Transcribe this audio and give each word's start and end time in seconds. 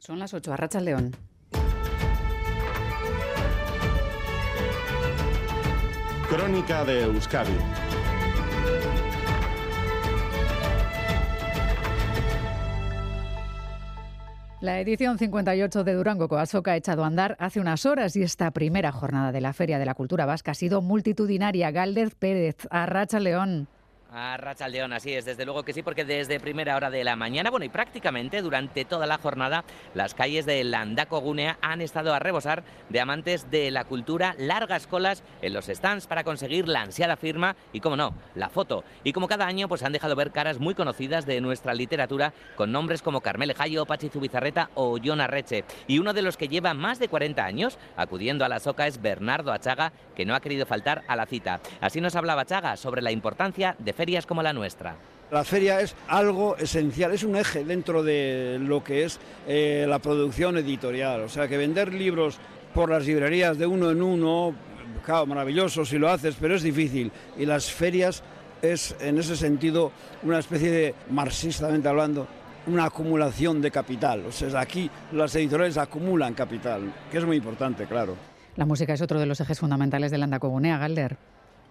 Son 0.00 0.18
las 0.18 0.32
8, 0.32 0.54
Arracha 0.54 0.80
León. 0.80 1.14
Crónica 6.26 6.86
de 6.86 7.02
Euskadi. 7.02 7.52
La 14.62 14.80
edición 14.80 15.18
58 15.18 15.84
de 15.84 15.92
Durango 15.92 16.28
Coasoca 16.28 16.72
ha 16.72 16.76
echado 16.76 17.04
a 17.04 17.06
andar 17.06 17.36
hace 17.38 17.60
unas 17.60 17.84
horas 17.84 18.16
y 18.16 18.22
esta 18.22 18.50
primera 18.52 18.92
jornada 18.92 19.32
de 19.32 19.42
la 19.42 19.52
Feria 19.52 19.78
de 19.78 19.84
la 19.84 19.94
Cultura 19.94 20.24
Vasca 20.24 20.52
ha 20.52 20.54
sido 20.54 20.80
multitudinaria. 20.80 21.70
Galdez 21.72 22.14
Pérez, 22.14 22.56
Arracha 22.70 23.20
León. 23.20 23.68
A 24.12 24.68
León, 24.68 24.92
así 24.92 25.14
es, 25.14 25.24
desde 25.24 25.44
luego 25.44 25.62
que 25.62 25.72
sí, 25.72 25.84
porque 25.84 26.04
desde 26.04 26.40
primera 26.40 26.74
hora 26.74 26.90
de 26.90 27.04
la 27.04 27.14
mañana, 27.14 27.48
bueno, 27.48 27.64
y 27.64 27.68
prácticamente 27.68 28.42
durante 28.42 28.84
toda 28.84 29.06
la 29.06 29.18
jornada, 29.18 29.64
las 29.94 30.14
calles 30.14 30.46
de 30.46 30.64
Landaco 30.64 31.20
Gunea 31.20 31.58
han 31.62 31.80
estado 31.80 32.12
a 32.12 32.18
rebosar 32.18 32.64
de 32.88 33.00
amantes 33.00 33.52
de 33.52 33.70
la 33.70 33.84
cultura, 33.84 34.34
largas 34.36 34.88
colas 34.88 35.22
en 35.42 35.52
los 35.52 35.66
stands 35.66 36.08
para 36.08 36.24
conseguir 36.24 36.66
la 36.66 36.82
ansiada 36.82 37.16
firma 37.16 37.54
y, 37.72 37.78
como 37.78 37.96
no, 37.96 38.12
la 38.34 38.48
foto. 38.48 38.82
Y 39.04 39.12
como 39.12 39.28
cada 39.28 39.46
año, 39.46 39.68
pues 39.68 39.84
han 39.84 39.92
dejado 39.92 40.16
ver 40.16 40.32
caras 40.32 40.58
muy 40.58 40.74
conocidas 40.74 41.24
de 41.24 41.40
nuestra 41.40 41.72
literatura, 41.72 42.32
con 42.56 42.72
nombres 42.72 43.02
como 43.02 43.20
Carmele 43.20 43.54
Jayo, 43.54 43.86
Pachi 43.86 44.08
Zubizarreta 44.08 44.70
o 44.74 44.98
John 45.02 45.20
Arreche. 45.20 45.64
Y 45.86 46.00
uno 46.00 46.12
de 46.14 46.22
los 46.22 46.36
que 46.36 46.48
lleva 46.48 46.74
más 46.74 46.98
de 46.98 47.06
40 47.06 47.44
años 47.44 47.78
acudiendo 47.96 48.44
a 48.44 48.48
la 48.48 48.58
soca 48.58 48.88
es 48.88 49.00
Bernardo 49.00 49.52
Achaga, 49.52 49.92
que 50.20 50.26
no 50.26 50.34
ha 50.34 50.40
querido 50.40 50.66
faltar 50.66 51.02
a 51.08 51.16
la 51.16 51.24
cita. 51.24 51.60
Así 51.80 51.98
nos 51.98 52.14
hablaba 52.14 52.42
Achaga 52.42 52.76
sobre 52.76 53.00
la 53.00 53.10
importancia 53.10 53.74
de 53.78 53.94
ferias 53.94 54.26
como 54.26 54.42
la 54.42 54.52
nuestra. 54.52 54.94
La 55.30 55.44
feria 55.44 55.80
es 55.80 55.96
algo 56.08 56.58
esencial, 56.58 57.12
es 57.12 57.22
un 57.22 57.36
eje 57.36 57.64
dentro 57.64 58.02
de 58.02 58.58
lo 58.60 58.84
que 58.84 59.04
es 59.04 59.18
eh, 59.48 59.86
la 59.88 59.98
producción 59.98 60.58
editorial. 60.58 61.22
O 61.22 61.30
sea, 61.30 61.48
que 61.48 61.56
vender 61.56 61.94
libros 61.94 62.36
por 62.74 62.90
las 62.90 63.06
librerías 63.06 63.56
de 63.56 63.66
uno 63.66 63.90
en 63.90 64.02
uno, 64.02 64.54
claro, 65.06 65.24
maravilloso 65.24 65.86
si 65.86 65.96
lo 65.96 66.10
haces, 66.10 66.36
pero 66.38 66.54
es 66.54 66.62
difícil. 66.62 67.10
Y 67.38 67.46
las 67.46 67.72
ferias 67.72 68.22
es, 68.60 68.94
en 69.00 69.16
ese 69.16 69.36
sentido, 69.36 69.90
una 70.22 70.40
especie 70.40 70.70
de, 70.70 70.94
marxistamente 71.08 71.88
hablando, 71.88 72.28
una 72.66 72.84
acumulación 72.84 73.62
de 73.62 73.70
capital. 73.70 74.26
O 74.26 74.32
sea, 74.32 74.60
aquí 74.60 74.90
las 75.12 75.34
editoriales 75.34 75.78
acumulan 75.78 76.34
capital, 76.34 76.92
que 77.10 77.16
es 77.16 77.24
muy 77.24 77.38
importante, 77.38 77.86
claro. 77.86 78.29
La 78.56 78.66
música 78.66 78.92
es 78.92 79.02
otro 79.02 79.20
de 79.20 79.26
los 79.26 79.40
ejes 79.40 79.58
fundamentales 79.58 80.10
del 80.10 80.22
Andacobunea, 80.22 80.78
Galder. 80.78 81.16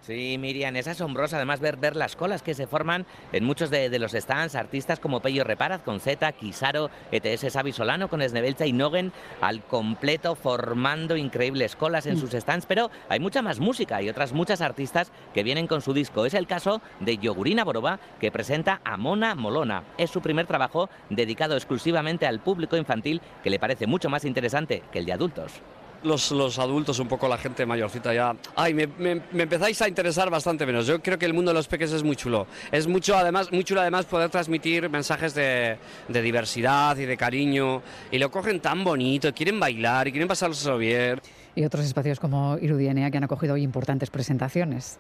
Sí, 0.02 0.38
Miriam, 0.40 0.76
es 0.78 0.88
asombroso 0.88 1.36
además 1.36 1.60
ver, 1.60 1.76
ver 1.76 1.96
las 1.96 2.16
colas 2.16 2.42
que 2.42 2.54
se 2.54 2.68
forman 2.68 3.06
en 3.34 3.44
muchos 3.44 3.70
de, 3.70 4.00
los 4.00 4.14
stands, 4.14 4.56
artistas 4.56 5.00
como 5.00 5.20
Pello 5.20 5.44
Reparaz 5.44 5.82
con 5.82 6.00
Z, 6.00 6.32
Kisaro, 6.32 6.90
ETS 7.12 7.52
Savi 7.52 7.74
Solano 7.74 8.08
con 8.08 8.22
Esnebelcha 8.22 8.66
y 8.66 8.72
Nogen 8.72 9.12
al 9.42 9.62
completo 9.62 10.36
formando 10.36 11.18
increíbles 11.18 11.76
colas 11.76 12.06
en 12.06 12.16
mm. 12.16 12.20
sus 12.20 12.32
stands, 12.32 12.66
pero 12.66 12.90
hay 13.10 13.20
mucha 13.20 13.42
más 13.42 13.60
música 13.60 14.02
y 14.02 14.10
otras 14.10 14.32
muchas 14.32 14.62
artistas 14.62 15.12
que 15.34 15.44
vienen 15.44 15.68
con 15.68 15.82
su 15.82 15.94
disco. 15.94 16.26
Es 16.26 16.34
el 16.34 16.48
caso 16.48 16.82
de 17.02 17.18
Yogurina 17.18 17.66
Boroba 17.66 18.00
que 18.22 18.32
presenta 18.32 18.80
a 18.86 18.96
Mona 18.96 19.36
Molona. 19.36 19.84
Es 19.98 20.10
su 20.10 20.22
primer 20.22 20.48
trabajo 20.48 20.90
dedicado 21.10 21.56
exclusivamente 21.56 22.26
al 22.26 22.40
público 22.40 22.78
infantil 22.78 23.22
que 23.44 23.50
le 23.50 23.60
parece 23.60 23.86
mucho 23.86 24.10
más 24.10 24.24
interesante 24.24 24.82
que 24.92 25.00
el 25.00 25.06
de 25.06 25.14
adultos 25.14 25.62
los, 26.04 26.32
los, 26.32 26.60
adultos, 26.60 27.00
un 27.00 27.08
poco 27.08 27.28
la 27.28 27.38
gente 27.38 27.66
mayorcita 27.66 28.14
ya. 28.14 28.36
Ay, 28.56 28.74
me, 28.74 28.88
me, 28.88 29.22
empezáis 29.44 29.82
a 29.82 29.88
interesar 29.88 30.30
bastante 30.30 30.66
menos. 30.66 30.88
Yo 30.88 31.02
creo 31.02 31.18
que 31.18 31.26
el 31.26 31.34
mundo 31.34 31.52
de 31.52 31.56
los 31.56 31.68
peques 31.68 31.92
es 31.92 32.04
muy 32.04 32.16
chulo. 32.16 32.48
Es 32.72 32.88
mucho, 32.88 33.18
además, 33.18 33.52
muy 33.52 33.64
chulo 33.64 33.82
además 33.82 34.06
poder 34.06 34.30
transmitir 34.30 34.90
mensajes 34.90 35.34
de, 35.34 35.78
de 36.08 36.22
diversidad 36.22 36.98
y 36.98 37.06
de 37.06 37.18
cariño. 37.18 37.82
Y 38.12 38.18
lo 38.18 38.32
cogen 38.32 38.60
tan 38.60 38.84
bonito, 38.84 39.34
quieren 39.34 39.60
bailar 39.60 40.08
y 40.08 40.12
quieren 40.12 40.28
pasárselo 40.28 40.78
bien. 40.78 41.22
Y 41.56 41.66
otros 41.66 41.86
espacios 41.86 42.20
como 42.20 42.58
Irudienea 42.60 43.12
que 43.12 43.18
han 43.18 43.24
acogido 43.24 43.54
hoy 43.56 43.64
importantes 43.64 44.10
presentaciones. 44.10 45.00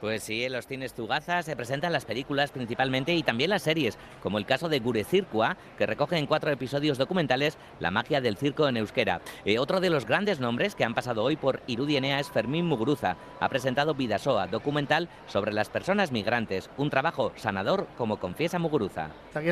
Pues 0.00 0.22
sí, 0.22 0.44
en 0.44 0.52
los 0.52 0.66
cines 0.66 0.94
Tugaza 0.94 1.42
se 1.42 1.54
presentan 1.56 1.92
las 1.92 2.06
películas 2.06 2.50
principalmente 2.50 3.14
y 3.14 3.22
también 3.22 3.50
las 3.50 3.62
series, 3.62 3.98
como 4.22 4.38
el 4.38 4.46
caso 4.46 4.70
de 4.70 4.80
Gure 4.80 5.04
Circua, 5.04 5.58
que 5.76 5.84
recoge 5.84 6.16
en 6.16 6.26
cuatro 6.26 6.50
episodios 6.50 6.96
documentales 6.96 7.58
la 7.80 7.90
magia 7.90 8.22
del 8.22 8.38
circo 8.38 8.66
en 8.66 8.78
euskera. 8.78 9.20
Eh, 9.44 9.58
otro 9.58 9.78
de 9.78 9.90
los 9.90 10.06
grandes 10.06 10.40
nombres 10.40 10.74
que 10.74 10.84
han 10.84 10.94
pasado 10.94 11.22
hoy 11.22 11.36
por 11.36 11.60
Irudienea 11.66 12.18
es 12.18 12.30
Fermín 12.30 12.64
Muguruza. 12.64 13.16
Ha 13.40 13.48
presentado 13.50 13.94
Vidasoa, 13.94 14.46
documental 14.46 15.10
sobre 15.26 15.52
las 15.52 15.68
personas 15.68 16.12
migrantes, 16.12 16.70
un 16.78 16.88
trabajo 16.88 17.32
sanador 17.36 17.86
como 17.98 18.18
confiesa 18.18 18.58
Muguruza. 18.58 19.10
Aquí 19.34 19.48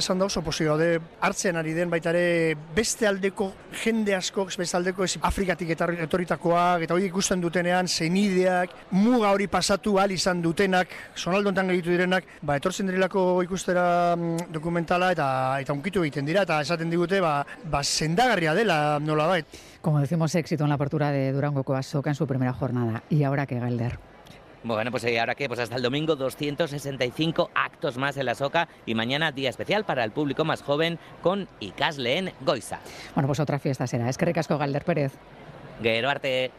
de 2.12 2.56
beste 2.75 3.06
aldeko 3.06 3.53
jende 3.82 4.14
askok, 4.14 4.56
beste 4.56 4.76
aldeko 4.76 5.04
etorritakoak, 5.04 6.82
eta 6.82 6.94
hori 6.94 7.08
ikusten 7.10 7.41
dutenean 7.41 7.88
zenideak, 7.88 8.70
muga 8.91 9.34
pasatu 9.50 9.98
dutenak, 10.43 10.88
sonaldo 11.15 11.50
enten 11.50 11.69
gehitu 11.72 11.91
direnak, 11.91 12.25
ba, 12.43 12.56
etortzen 12.56 12.87
dirilako 12.88 13.43
ikustera 13.47 14.16
mm, 14.16 14.50
dokumentala 14.54 15.12
eta 15.12 15.28
eta 15.60 15.76
unkitu 15.76 16.04
egiten 16.04 16.26
dira, 16.26 16.43
eta 16.49 16.60
esaten 16.65 16.91
digute, 16.91 17.21
ba, 17.21 17.44
ba 17.65 17.82
sendagarria 17.84 18.54
dela 18.54 18.99
nola 19.00 19.26
bait. 19.26 19.47
Como 19.81 20.00
decimos, 20.00 20.34
éxito 20.34 20.65
en 20.65 20.71
la 20.71 20.76
apertura 20.76 21.10
de 21.10 21.32
Durango 21.32 21.65
Coasoca 21.65 22.10
en 22.10 22.16
su 22.16 22.26
primera 22.26 22.53
jornada. 22.53 23.03
¿Y 23.10 23.22
ahora 23.22 23.47
qué, 23.47 23.59
Galder? 23.59 23.99
Bueno, 24.65 24.91
pues 24.91 25.04
ahora 25.04 25.34
qué, 25.34 25.47
pues 25.47 25.60
hasta 25.60 25.76
el 25.76 25.82
domingo 25.82 26.16
265 26.16 27.50
actos 27.55 27.97
más 27.97 28.16
en 28.16 28.26
la 28.26 28.34
Soca 28.34 28.69
y 28.87 28.94
mañana 28.94 29.31
día 29.31 29.50
especial 29.50 29.84
para 29.84 30.03
el 30.03 30.10
público 30.10 30.44
más 30.44 30.62
joven 30.62 30.99
con 31.22 31.49
Icasleen 31.60 32.32
Goiza. 32.41 32.81
Bueno, 33.15 33.28
pues 33.28 33.38
otra 33.38 33.59
fiesta 33.59 33.87
será. 33.87 34.09
Es 34.09 34.19
que 34.19 34.25
recasco 34.25 34.59
Galder 34.59 34.84
Pérez. 34.84 35.12
Guero 35.81 36.10
Arte. 36.10 36.50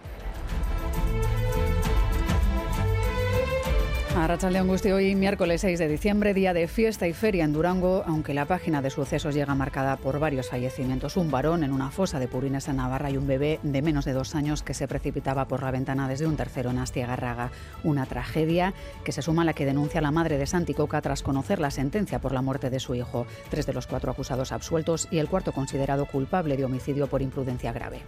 A 4.15 4.49
León 4.49 4.67
Gusti, 4.67 4.91
hoy 4.91 5.13
miércoles 5.15 5.61
6 5.61 5.77
de 5.77 5.87
diciembre, 5.87 6.33
día 6.33 6.53
de 6.53 6.67
fiesta 6.67 7.07
y 7.07 7.13
feria 7.13 7.45
en 7.45 7.53
Durango, 7.53 8.03
aunque 8.07 8.33
la 8.33 8.45
página 8.45 8.81
de 8.81 8.89
sucesos 8.89 9.35
llega 9.35 9.53
marcada 9.53 9.97
por 9.97 10.19
varios 10.19 10.49
fallecimientos. 10.49 11.15
Un 11.15 11.29
varón 11.29 11.63
en 11.63 11.71
una 11.71 11.91
fosa 11.91 12.19
de 12.19 12.27
Purines 12.27 12.67
en 12.67 12.77
Navarra 12.77 13.11
y 13.11 13.17
un 13.17 13.27
bebé 13.27 13.59
de 13.61 13.81
menos 13.81 14.05
de 14.05 14.13
dos 14.13 14.35
años 14.35 14.63
que 14.63 14.73
se 14.73 14.87
precipitaba 14.87 15.45
por 15.45 15.63
la 15.63 15.71
ventana 15.71 16.07
desde 16.07 16.25
un 16.25 16.37
tercero 16.37 16.71
en 16.71 16.79
Astiagarraga. 16.79 17.51
Una 17.83 18.07
tragedia 18.07 18.73
que 19.03 19.11
se 19.11 19.21
suma 19.21 19.43
a 19.43 19.45
la 19.45 19.53
que 19.53 19.65
denuncia 19.65 20.01
la 20.01 20.11
madre 20.11 20.37
de 20.37 20.47
Santi 20.47 20.73
Coca 20.73 21.01
tras 21.01 21.23
conocer 21.23 21.59
la 21.59 21.71
sentencia 21.71 22.19
por 22.19 22.33
la 22.33 22.41
muerte 22.41 22.69
de 22.69 22.79
su 22.79 22.95
hijo. 22.95 23.27
Tres 23.49 23.67
de 23.67 23.73
los 23.73 23.87
cuatro 23.87 24.11
acusados 24.11 24.51
absueltos 24.51 25.07
y 25.11 25.19
el 25.19 25.29
cuarto 25.29 25.51
considerado 25.51 26.05
culpable 26.07 26.57
de 26.57 26.65
homicidio 26.65 27.07
por 27.07 27.21
imprudencia 27.21 27.71
grave. 27.71 28.01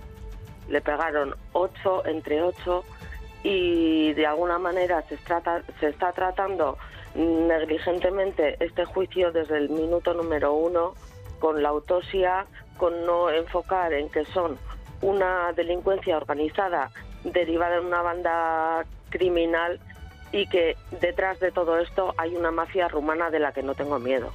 Le 0.68 0.82
pegaron 0.82 1.36
ocho 1.54 2.06
entre 2.06 2.42
ocho 2.42 2.84
y 3.44 4.13
de 4.13 4.25
alguna 4.28 4.59
manera 4.59 5.03
se, 5.09 5.18
se 5.79 5.88
está 5.88 6.12
tratando 6.12 6.78
negligentemente 7.16 8.56
este 8.59 8.85
juicio 8.85 9.31
desde 9.31 9.57
el 9.57 9.69
minuto 9.69 10.13
número 10.13 10.53
uno 10.53 10.94
con 11.40 11.62
la 11.62 11.69
autopsia, 11.69 12.46
con 12.78 13.06
no 13.06 13.29
enfocar 13.29 13.94
en 13.94 14.09
que 14.09 14.25
son 14.25 14.57
una 15.02 15.52
delincuencia 15.53 16.18
organizada 16.18 16.91
derivada 17.24 17.75
de 17.75 17.85
una 17.85 18.02
banda 18.02 18.85
criminal 19.09 19.79
y 20.31 20.47
que 20.47 20.78
detrás 21.02 21.40
de 21.40 21.52
todo 21.52 21.78
esto 21.79 22.13
hay 22.18 22.35
una 22.35 22.52
mafia 22.52 22.88
rumana 22.88 23.29
de 23.29 23.40
la 23.40 23.52
que 23.52 23.63
no 23.63 23.75
tengo 23.75 24.00
miedo. 24.00 24.31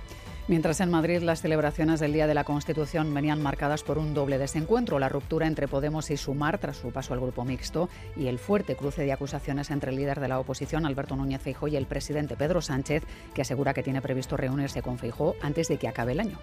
Mientras 0.48 0.80
en 0.80 0.90
Madrid 0.90 1.22
las 1.22 1.40
celebraciones 1.40 1.98
del 1.98 2.12
Día 2.12 2.28
de 2.28 2.34
la 2.34 2.44
Constitución 2.44 3.12
venían 3.12 3.42
marcadas 3.42 3.82
por 3.82 3.98
un 3.98 4.14
doble 4.14 4.38
desencuentro, 4.38 5.00
la 5.00 5.08
ruptura 5.08 5.48
entre 5.48 5.66
Podemos 5.66 6.08
y 6.12 6.16
Sumar 6.16 6.58
tras 6.58 6.76
su 6.76 6.92
paso 6.92 7.12
al 7.14 7.20
grupo 7.20 7.44
mixto 7.44 7.88
y 8.14 8.28
el 8.28 8.38
fuerte 8.38 8.76
cruce 8.76 9.02
de 9.02 9.12
acusaciones 9.12 9.72
entre 9.72 9.90
el 9.90 9.96
líder 9.96 10.20
de 10.20 10.28
la 10.28 10.38
oposición, 10.38 10.86
Alberto 10.86 11.16
Núñez 11.16 11.42
Feijó, 11.42 11.66
y 11.66 11.74
el 11.74 11.86
presidente 11.86 12.36
Pedro 12.36 12.62
Sánchez, 12.62 13.02
que 13.34 13.42
asegura 13.42 13.74
que 13.74 13.82
tiene 13.82 14.00
previsto 14.00 14.36
reunirse 14.36 14.82
con 14.82 14.98
Feijó 14.98 15.34
antes 15.42 15.66
de 15.66 15.78
que 15.78 15.88
acabe 15.88 16.12
el 16.12 16.20
año 16.20 16.38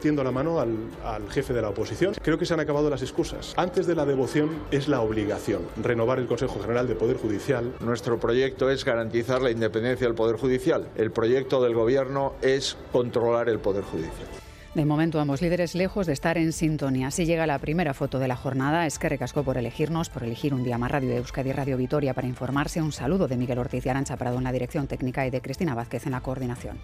tiendo 0.00 0.22
la 0.24 0.30
mano 0.30 0.60
al, 0.60 1.28
jefe 1.30 1.52
de 1.52 1.62
la 1.62 1.70
oposición. 1.70 2.14
Creo 2.22 2.38
que 2.38 2.46
se 2.46 2.54
han 2.54 2.60
acabado 2.60 2.90
las 2.90 3.02
excusas. 3.02 3.54
Antes 3.56 3.86
de 3.86 3.94
la 3.94 4.04
devoción 4.04 4.50
es 4.70 4.88
la 4.88 5.00
obligación, 5.00 5.62
renovar 5.82 6.18
el 6.18 6.26
Consejo 6.26 6.60
General 6.60 6.86
de 6.86 6.94
Poder 6.94 7.16
Judicial. 7.16 7.74
Nuestro 7.80 8.18
proyecto 8.18 8.70
es 8.70 8.84
garantizar 8.84 9.42
la 9.42 9.50
independencia 9.50 10.06
del 10.06 10.16
Poder 10.16 10.36
Judicial. 10.36 10.88
El 10.96 11.10
proyecto 11.10 11.62
del 11.62 11.74
Gobierno 11.74 12.34
es 12.42 12.76
controlar 12.92 13.48
el 13.48 13.58
Poder 13.58 13.84
Judicial. 13.84 14.28
De 14.76 14.84
momento, 14.84 15.18
ambos 15.20 15.40
líderes 15.40 15.74
lejos 15.74 16.06
de 16.06 16.12
estar 16.12 16.36
en 16.36 16.52
sintonía. 16.52 17.06
Así 17.06 17.24
llega 17.24 17.46
la 17.46 17.58
primera 17.58 17.94
foto 17.94 18.18
de 18.18 18.28
la 18.28 18.36
jornada. 18.36 18.86
Es 18.86 18.98
que 18.98 19.08
recascó 19.08 19.42
por 19.42 19.56
elegirnos, 19.56 20.10
por 20.10 20.22
elegir 20.22 20.52
un 20.52 20.64
día 20.64 20.76
más 20.76 20.90
Radio 20.90 21.08
de 21.08 21.16
Euskadi 21.16 21.50
Radio 21.50 21.78
Vitoria 21.78 22.12
para 22.12 22.26
informarse. 22.26 22.82
Un 22.82 22.92
saludo 22.92 23.26
de 23.26 23.38
Miguel 23.38 23.58
Ortiz 23.58 23.86
y 23.86 23.88
Arancha 23.88 24.18
Prado 24.18 24.36
en 24.36 24.44
la 24.44 24.52
dirección 24.52 24.86
técnica 24.86 25.26
y 25.26 25.30
de 25.30 25.40
Cristina 25.40 25.74
Vázquez 25.74 26.04
en 26.04 26.12
la 26.12 26.20
coordinación. 26.20 26.76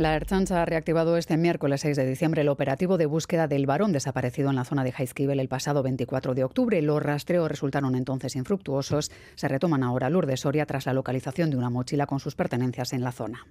La 0.00 0.16
Erchancha 0.16 0.62
ha 0.62 0.64
reactivado 0.64 1.18
este 1.18 1.36
miércoles 1.36 1.82
6 1.82 1.94
de 1.94 2.06
diciembre 2.06 2.40
el 2.40 2.48
operativo 2.48 2.96
de 2.96 3.04
búsqueda 3.04 3.48
del 3.48 3.66
varón 3.66 3.92
desaparecido 3.92 4.48
en 4.48 4.56
la 4.56 4.64
zona 4.64 4.82
de 4.82 4.92
Jaizkibel 4.92 5.38
el 5.38 5.48
pasado 5.48 5.82
24 5.82 6.32
de 6.32 6.42
octubre. 6.42 6.80
Los 6.80 7.02
rastreos 7.02 7.50
resultaron 7.50 7.94
entonces 7.94 8.34
infructuosos. 8.34 9.10
Se 9.34 9.46
retoman 9.46 9.82
ahora 9.82 10.08
Lourdes 10.08 10.40
Soria 10.40 10.64
tras 10.64 10.86
la 10.86 10.94
localización 10.94 11.50
de 11.50 11.58
una 11.58 11.68
mochila 11.68 12.06
con 12.06 12.18
sus 12.18 12.34
pertenencias 12.34 12.94
en 12.94 13.04
la 13.04 13.12
zona. 13.12 13.46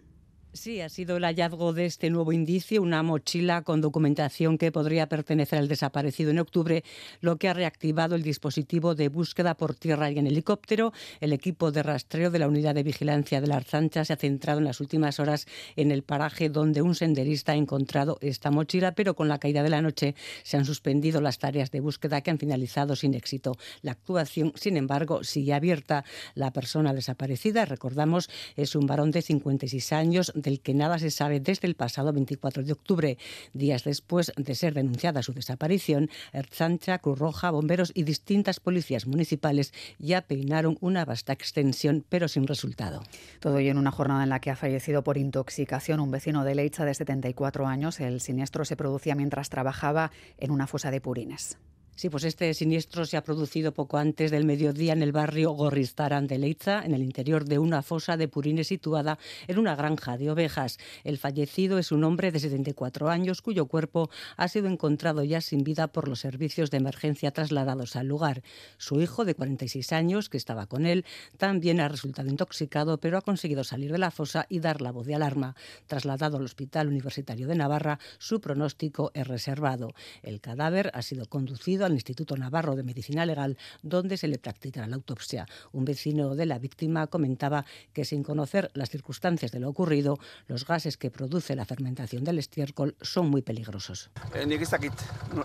Sí, 0.52 0.82
ha 0.82 0.90
sido 0.90 1.18
el 1.18 1.26
hallazgo 1.26 1.74
de 1.74 1.86
este 1.86 2.10
nuevo 2.10 2.34
indicio, 2.34 2.82
una 2.82 3.04
mochila 3.04 3.62
con 3.62 3.82
documentación 3.82 4.58
que 4.58 4.72
podría 4.72 5.08
pertenecer 5.08 5.60
al 5.60 5.68
desaparecido 5.68 6.32
en 6.32 6.40
octubre, 6.40 6.84
lo 7.22 7.38
que 7.38 7.50
ha 7.50 7.54
reactivado 7.54 8.16
el 8.16 8.24
dispositivo 8.24 8.96
de 8.96 9.10
búsqueda 9.10 9.54
por 9.54 9.76
tierra 9.76 10.10
y 10.10 10.18
en 10.18 10.26
helicóptero. 10.26 10.92
El 11.20 11.34
equipo 11.34 11.72
de 11.72 11.84
rastreo 11.84 12.32
de 12.32 12.40
la 12.40 12.48
unidad 12.48 12.74
de 12.74 12.82
vigilancia 12.82 13.42
de 13.42 13.48
la 13.48 13.58
Arzancha 13.58 14.04
se 14.04 14.14
ha 14.14 14.16
centrado 14.16 14.58
en 14.58 14.66
las 14.66 14.82
últimas 14.82 15.20
horas 15.20 15.46
en 15.76 15.92
el 15.92 16.02
paraje 16.02 16.50
donde 16.50 16.82
un 16.82 16.96
senderista 16.96 17.52
ha 17.52 17.56
encontrado 17.56 18.18
esta 18.20 18.50
mochila, 18.50 18.94
pero 18.94 19.16
con 19.16 19.28
la 19.28 19.38
caída 19.38 19.62
de 19.62 19.70
la 19.70 19.84
noche 19.84 20.16
se 20.42 20.58
han 20.58 20.66
suspendido 20.66 21.22
las 21.22 21.38
tareas 21.38 21.70
de 21.70 21.80
búsqueda 21.80 22.22
que 22.22 22.32
han 22.32 22.40
finalizado 22.40 22.96
sin 22.96 23.14
éxito. 23.14 23.56
La 23.84 23.92
actuación, 23.92 24.54
sin 24.56 24.78
embargo, 24.78 25.24
sigue 25.24 25.54
abierta. 25.54 26.06
La 26.34 26.52
persona 26.52 26.92
desaparecida, 26.96 27.66
recordamos, 27.66 28.32
es 28.56 28.76
un 28.76 28.88
varón 28.88 29.12
de 29.12 29.22
56 29.22 29.94
años 29.94 30.34
del 30.50 30.62
que 30.62 30.74
nada 30.74 30.98
se 30.98 31.12
sabe 31.12 31.40
desde 31.40 31.68
el 31.68 31.76
pasado 31.76 32.12
24 32.12 32.64
de 32.64 32.72
octubre. 32.74 33.18
Días 33.54 33.84
después 33.84 34.32
de 34.36 34.56
ser 34.56 34.74
denunciada 34.74 35.22
su 35.22 35.34
desaparición, 35.34 36.10
Erzancha, 36.34 36.98
Cruz 36.98 37.20
Roja, 37.20 37.52
bomberos 37.52 37.92
y 37.94 38.04
distintas 38.04 38.60
policías 38.60 39.06
municipales 39.06 39.74
ya 40.00 40.22
peinaron 40.22 40.78
una 40.82 41.06
vasta 41.06 41.34
extensión, 41.34 42.04
pero 42.10 42.28
sin 42.28 42.48
resultado. 42.48 43.04
Todo 43.40 43.60
ello 43.60 43.72
en 43.72 43.78
una 43.78 43.92
jornada 43.92 44.24
en 44.24 44.30
la 44.30 44.40
que 44.40 44.50
ha 44.50 44.56
fallecido 44.56 45.04
por 45.04 45.18
intoxicación 45.18 46.00
un 46.00 46.10
vecino 46.10 46.44
de 46.44 46.56
Leiza 46.56 46.84
de 46.84 46.96
74 46.96 47.68
años. 47.68 48.00
El 48.00 48.20
siniestro 48.20 48.66
se 48.66 48.76
producía 48.76 49.14
mientras 49.14 49.50
trabajaba 49.50 50.12
en 50.40 50.50
una 50.50 50.66
fosa 50.66 50.90
de 50.90 51.00
purines. 51.00 51.58
Sí, 52.00 52.10
pues 52.10 52.24
este 52.24 52.54
siniestro 52.54 53.06
se 53.06 53.18
ha 53.18 53.26
producido 53.26 53.74
poco 53.74 53.98
antes 53.98 54.32
del 54.32 54.46
mediodía 54.46 54.94
en 54.94 55.04
el 55.04 55.12
barrio 55.12 55.52
Gorristaran 55.52 56.28
de 56.28 56.38
Leiza, 56.38 56.82
en 56.86 56.94
el 56.94 57.04
interior 57.04 57.44
de 57.44 57.60
una 57.60 57.82
fosa 57.82 58.16
de 58.16 58.30
purines 58.30 58.68
situada 58.68 59.20
en 59.50 59.60
una 59.60 59.76
granja 59.76 60.18
de 60.18 60.32
ovejas. 60.32 60.78
El 61.04 61.18
fallecido 61.18 61.78
es 61.78 61.92
un 61.92 62.06
hombre 62.06 62.32
de 62.32 62.40
74 62.40 63.10
años 63.10 63.42
cuyo 63.42 63.66
cuerpo 63.66 64.10
ha 64.38 64.48
sido 64.48 64.70
encontrado 64.70 65.26
ya 65.26 65.42
sin 65.42 65.66
vida 65.66 65.90
por 65.90 66.08
los 66.08 66.22
servicios 66.22 66.72
de 66.72 66.78
emergencia 66.78 67.32
trasladados 67.32 67.98
al 67.98 68.08
lugar. 68.08 68.44
Su 68.78 69.02
hijo, 69.02 69.26
de 69.26 69.36
46 69.36 69.92
años, 69.92 70.30
que 70.30 70.38
estaba 70.38 70.68
con 70.68 70.86
él, 70.86 71.04
también 71.36 71.82
ha 71.82 71.90
resultado 71.90 72.30
intoxicado, 72.30 73.02
pero 73.02 73.18
ha 73.18 73.22
conseguido 73.24 73.66
salir 73.66 73.92
de 73.92 73.98
la 73.98 74.12
fosa 74.12 74.46
y 74.48 74.62
dar 74.62 74.80
la 74.80 74.94
voz 74.94 75.06
de 75.06 75.16
alarma. 75.16 75.58
Trasladado 75.88 76.38
al 76.38 76.46
Hospital 76.46 76.88
Universitario 76.88 77.46
de 77.46 77.56
Navarra, 77.56 78.00
su 78.20 78.40
pronóstico 78.40 79.12
es 79.14 79.28
reservado. 79.28 79.94
El 80.24 80.40
cadáver 80.40 80.92
ha 80.94 81.02
sido 81.02 81.26
conducido 81.26 81.89
al 81.92 81.96
Instituto 81.96 82.36
Navarro 82.38 82.76
de 82.76 82.84
Medicina 82.84 83.26
Legal, 83.26 83.58
donde 83.82 84.18
se 84.18 84.28
le 84.28 84.40
practicará 84.40 84.88
la 84.88 84.96
autopsia. 84.96 85.46
Un 85.72 85.86
vecino 85.86 86.36
de 86.36 86.46
la 86.46 86.60
víctima 86.60 87.08
comentaba 87.08 87.66
que 87.94 88.06
sin 88.06 88.24
conocer 88.24 88.72
las 88.74 88.90
circunstancias 88.90 89.52
de 89.52 89.60
lo 89.60 89.70
ocurrido, 89.70 90.18
los 90.48 90.66
gases 90.66 90.98
que 90.98 91.12
produce 91.12 91.56
la 91.56 91.66
fermentación 91.66 92.24
del 92.24 92.40
estiércol 92.40 92.96
son 93.02 93.30
muy 93.30 93.42
peligrosos. 93.42 94.10
Eh, 94.34 94.46
nik 94.46 94.62
ez 94.62 94.70
dakit, 94.72 94.94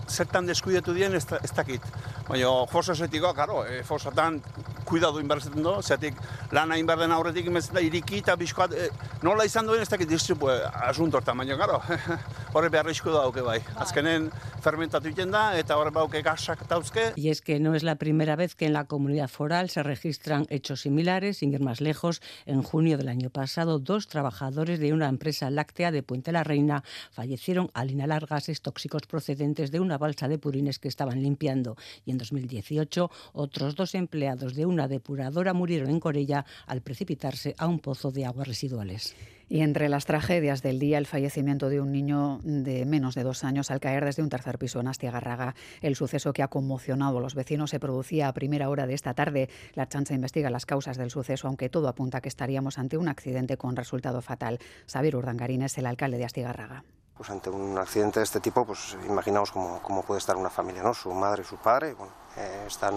zertan 0.08 0.46
deskuidatu 0.46 0.94
dien 0.94 1.14
ez, 1.14 1.26
dakit. 1.26 1.82
Baina 2.28 2.52
fosasetiko, 2.70 3.32
karo, 3.34 3.64
e, 3.66 3.82
fosatan 3.84 4.40
kuidatu 4.84 5.20
inberzetan 5.22 5.62
do, 5.62 5.76
zeatik 5.82 6.18
lana 6.52 6.78
inberden 6.80 7.12
aurretik 7.12 7.46
imezen 7.50 7.74
da 7.74 7.82
iriki 7.84 8.20
eta 8.22 8.36
bizkoat, 8.40 8.72
e, 8.72 8.88
nola 9.22 9.46
izan 9.48 9.66
duen 9.66 9.82
ez 9.82 9.88
dakit 9.88 10.08
distribu 10.08 10.50
e, 10.52 10.58
asunto 10.88 11.18
hortan, 11.18 11.38
baina 11.38 11.56
karo, 11.60 11.80
horre 12.54 12.70
beharrizko 12.70 13.12
da 13.14 13.24
auke 13.28 13.42
bai. 13.44 13.60
Azkenen 13.82 14.30
fermentatu 14.64 15.10
iten 15.10 15.32
da 15.34 15.44
eta 15.58 15.76
horre 15.76 15.92
bauke 15.94 16.22
gasak 16.22 16.66
dauzke. 16.68 17.12
Y 17.16 17.28
es 17.30 17.40
que 17.42 17.58
no 17.60 17.74
es 17.74 17.82
la 17.82 17.96
primera 17.96 18.36
vez 18.36 18.54
que 18.54 18.66
en 18.66 18.72
la 18.72 18.84
comunidad 18.84 19.28
foral 19.28 19.70
se 19.70 19.82
registran 19.82 20.46
hechos 20.50 20.82
similares, 20.82 21.38
sin 21.38 21.52
ir 21.52 21.60
más 21.60 21.80
lejos. 21.80 22.22
En 22.46 22.62
junio 22.62 22.96
del 22.96 23.08
año 23.08 23.30
pasado, 23.30 23.78
dos 23.78 24.08
trabajadores 24.08 24.78
de 24.78 24.92
una 24.92 25.08
empresa 25.08 25.50
láctea 25.50 25.90
de 25.90 26.02
Puente 26.02 26.32
la 26.32 26.44
Reina 26.44 26.84
fallecieron 27.10 27.70
al 27.74 27.90
inhalar 27.90 28.26
gases 28.26 28.62
tóxicos 28.62 29.02
procedentes 29.06 29.70
de 29.70 29.80
una 29.80 29.98
balsa 29.98 30.28
de 30.28 30.38
purines 30.38 30.78
que 30.78 30.88
estaban 30.88 31.22
limpiando. 31.22 31.76
Y 32.04 32.10
en 32.10 32.18
2018, 32.18 33.10
otros 33.32 33.74
dos 33.74 33.94
empleados 33.94 34.54
de 34.54 34.66
una 34.74 34.88
depuradora 34.88 35.54
murieron 35.54 35.88
en 35.88 36.00
Corella 36.00 36.44
al 36.66 36.82
precipitarse 36.82 37.54
a 37.58 37.66
un 37.66 37.78
pozo 37.78 38.10
de 38.10 38.26
aguas 38.26 38.48
residuales. 38.48 39.14
Y 39.48 39.60
entre 39.60 39.88
las 39.88 40.06
tragedias 40.06 40.62
del 40.62 40.78
día, 40.78 40.98
el 40.98 41.06
fallecimiento 41.06 41.68
de 41.68 41.80
un 41.80 41.92
niño 41.92 42.40
de 42.42 42.84
menos 42.86 43.14
de 43.14 43.22
dos 43.22 43.44
años 43.44 43.70
al 43.70 43.80
caer 43.80 44.04
desde 44.04 44.22
un 44.22 44.30
tercer 44.30 44.58
piso 44.58 44.80
en 44.80 44.88
Astiagarraga. 44.88 45.54
El 45.80 45.96
suceso 45.96 46.32
que 46.32 46.42
ha 46.42 46.48
conmocionado 46.48 47.18
a 47.18 47.20
los 47.20 47.34
vecinos 47.34 47.70
se 47.70 47.78
producía 47.78 48.28
a 48.28 48.32
primera 48.32 48.68
hora 48.68 48.86
de 48.86 48.94
esta 48.94 49.14
tarde. 49.14 49.48
La 49.74 49.88
chancha 49.88 50.14
investiga 50.14 50.50
las 50.50 50.66
causas 50.66 50.96
del 50.96 51.10
suceso, 51.10 51.46
aunque 51.46 51.68
todo 51.68 51.88
apunta 51.88 52.18
a 52.18 52.20
que 52.20 52.28
estaríamos 52.28 52.78
ante 52.78 52.96
un 52.96 53.08
accidente 53.08 53.56
con 53.56 53.76
resultado 53.76 54.22
fatal. 54.22 54.58
Xavier 54.90 55.16
Urdangarín 55.16 55.62
es 55.62 55.76
el 55.78 55.86
alcalde 55.86 56.18
de 56.18 56.24
Astiagarraga. 56.24 56.84
Pues 57.16 57.30
ante 57.30 57.48
un 57.48 57.78
accidente 57.78 58.18
de 58.20 58.24
este 58.24 58.40
tipo, 58.40 58.66
pues 58.66 58.96
imaginaos 59.06 59.52
cómo, 59.52 59.80
cómo 59.82 60.02
puede 60.02 60.18
estar 60.18 60.36
una 60.36 60.50
familia, 60.50 60.82
¿no? 60.82 60.94
Su 60.94 61.12
madre 61.12 61.42
y 61.42 61.44
su 61.44 61.56
padre, 61.58 61.94
bueno, 61.94 62.12
eh, 62.36 62.64
están 62.66 62.94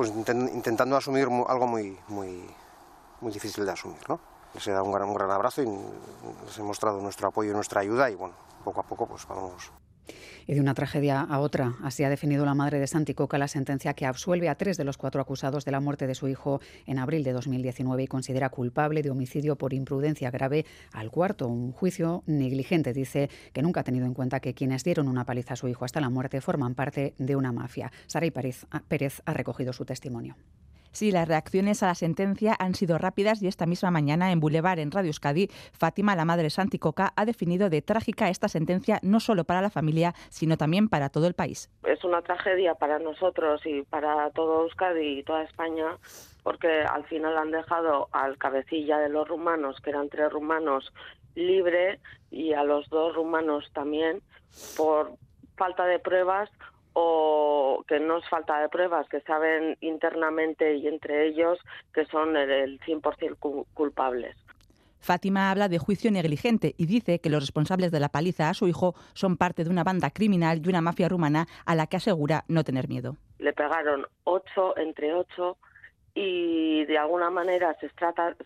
pues 0.00 0.14
intentando 0.16 0.96
asumir 0.96 1.28
algo 1.46 1.66
muy, 1.66 1.94
muy, 2.08 2.42
muy 3.20 3.30
difícil 3.30 3.66
de 3.66 3.72
asumir, 3.72 4.00
¿no? 4.08 4.18
les 4.54 4.66
he 4.66 4.70
dado 4.70 4.84
un 4.84 4.92
gran, 4.92 5.06
un 5.06 5.14
gran 5.14 5.30
abrazo 5.30 5.60
y 5.60 5.66
les 5.66 6.58
he 6.58 6.62
mostrado 6.62 7.02
nuestro 7.02 7.28
apoyo 7.28 7.50
y 7.50 7.52
nuestra 7.52 7.82
ayuda 7.82 8.08
y 8.08 8.14
bueno, 8.14 8.34
poco 8.64 8.80
a 8.80 8.82
poco 8.82 9.06
pues 9.06 9.28
vamos 9.28 9.70
y 10.46 10.54
de 10.54 10.60
una 10.60 10.74
tragedia 10.74 11.20
a 11.20 11.40
otra. 11.40 11.76
Así 11.82 12.04
ha 12.04 12.10
definido 12.10 12.44
la 12.44 12.54
madre 12.54 12.78
de 12.78 12.86
Santi 12.86 13.14
Coca 13.14 13.38
la 13.38 13.48
sentencia 13.48 13.94
que 13.94 14.06
absuelve 14.06 14.48
a 14.48 14.54
tres 14.54 14.76
de 14.76 14.84
los 14.84 14.96
cuatro 14.96 15.20
acusados 15.20 15.64
de 15.64 15.72
la 15.72 15.80
muerte 15.80 16.06
de 16.06 16.14
su 16.14 16.28
hijo 16.28 16.60
en 16.86 16.98
abril 16.98 17.24
de 17.24 17.32
2019 17.32 18.02
y 18.02 18.06
considera 18.06 18.50
culpable 18.50 19.02
de 19.02 19.10
homicidio 19.10 19.56
por 19.56 19.72
imprudencia 19.72 20.30
grave 20.30 20.66
al 20.92 21.10
cuarto. 21.10 21.48
Un 21.48 21.72
juicio 21.72 22.22
negligente 22.26 22.92
dice 22.92 23.30
que 23.52 23.62
nunca 23.62 23.80
ha 23.80 23.84
tenido 23.84 24.06
en 24.06 24.14
cuenta 24.14 24.40
que 24.40 24.54
quienes 24.54 24.84
dieron 24.84 25.08
una 25.08 25.24
paliza 25.24 25.54
a 25.54 25.56
su 25.56 25.68
hijo 25.68 25.84
hasta 25.84 26.00
la 26.00 26.10
muerte 26.10 26.40
forman 26.40 26.74
parte 26.74 27.14
de 27.18 27.36
una 27.36 27.52
mafia. 27.52 27.92
Saray 28.06 28.30
Pérez 28.30 29.22
ha 29.24 29.32
recogido 29.32 29.72
su 29.72 29.84
testimonio. 29.84 30.36
Sí, 30.92 31.12
las 31.12 31.28
reacciones 31.28 31.82
a 31.82 31.86
la 31.86 31.94
sentencia 31.94 32.56
han 32.58 32.74
sido 32.74 32.98
rápidas 32.98 33.42
y 33.42 33.46
esta 33.46 33.66
misma 33.66 33.90
mañana 33.90 34.32
en 34.32 34.40
Boulevard, 34.40 34.80
en 34.80 34.90
Radio 34.90 35.08
Euskadi, 35.08 35.48
Fátima, 35.72 36.16
la 36.16 36.24
madre 36.24 36.50
Santicoca, 36.50 37.12
ha 37.14 37.24
definido 37.24 37.70
de 37.70 37.80
trágica 37.80 38.28
esta 38.28 38.48
sentencia 38.48 38.98
no 39.02 39.20
solo 39.20 39.44
para 39.44 39.62
la 39.62 39.70
familia, 39.70 40.14
sino 40.30 40.56
también 40.56 40.88
para 40.88 41.08
todo 41.08 41.26
el 41.26 41.34
país. 41.34 41.70
Es 41.84 42.02
una 42.04 42.22
tragedia 42.22 42.74
para 42.74 42.98
nosotros 42.98 43.60
y 43.64 43.82
para 43.82 44.30
todo 44.30 44.62
Euskadi 44.62 45.20
y 45.20 45.22
toda 45.22 45.44
España, 45.44 45.96
porque 46.42 46.82
al 46.82 47.04
final 47.04 47.38
han 47.38 47.50
dejado 47.52 48.08
al 48.12 48.36
cabecilla 48.38 48.98
de 48.98 49.10
los 49.10 49.28
rumanos, 49.28 49.80
que 49.80 49.90
eran 49.90 50.08
tres 50.08 50.32
rumanos, 50.32 50.92
libre 51.34 52.00
y 52.30 52.52
a 52.52 52.64
los 52.64 52.88
dos 52.88 53.14
rumanos 53.14 53.70
también 53.72 54.20
por 54.76 55.12
falta 55.56 55.86
de 55.86 55.98
pruebas 55.98 56.50
o 56.92 57.84
que 57.86 58.00
no 58.00 58.18
es 58.18 58.28
falta 58.28 58.60
de 58.60 58.68
pruebas, 58.68 59.08
que 59.08 59.20
saben 59.20 59.76
internamente 59.80 60.74
y 60.74 60.88
entre 60.88 61.28
ellos 61.28 61.58
que 61.92 62.04
son 62.06 62.36
el 62.36 62.80
100% 62.80 63.66
culpables. 63.74 64.36
Fátima 65.00 65.50
habla 65.50 65.68
de 65.68 65.78
juicio 65.78 66.10
negligente 66.10 66.74
y 66.76 66.86
dice 66.86 67.20
que 67.20 67.30
los 67.30 67.40
responsables 67.40 67.90
de 67.90 68.00
la 68.00 68.10
paliza 68.10 68.50
a 68.50 68.54
su 68.54 68.68
hijo 68.68 68.94
son 69.14 69.38
parte 69.38 69.64
de 69.64 69.70
una 69.70 69.82
banda 69.82 70.10
criminal 70.10 70.60
y 70.62 70.68
una 70.68 70.82
mafia 70.82 71.08
rumana 71.08 71.46
a 71.64 71.74
la 71.74 71.86
que 71.86 71.96
asegura 71.96 72.44
no 72.48 72.64
tener 72.64 72.86
miedo. 72.88 73.16
Le 73.38 73.54
pegaron 73.54 74.06
ocho 74.24 74.76
entre 74.76 75.14
ocho 75.14 75.56
y 76.14 76.84
de 76.84 76.98
alguna 76.98 77.30
manera 77.30 77.74
se, 77.80 77.90